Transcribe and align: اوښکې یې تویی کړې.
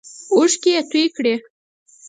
اوښکې 0.33 0.71
یې 0.75 0.81
تویی 0.89 1.07
کړې. 1.15 1.35